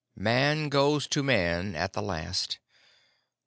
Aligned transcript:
"Man 0.15 0.69
goes 0.69 1.05
to 1.09 1.21
Man 1.21 1.75
at 1.75 1.93
the 1.93 2.01
last. 2.01 2.57